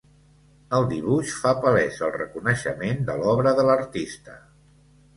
[0.77, 4.45] El dibuix fa palès el reconeixement de l'obra de l'artista.